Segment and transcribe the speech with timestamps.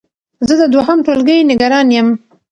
[0.47, 2.07] زه د دوهم ټولګی نګران يم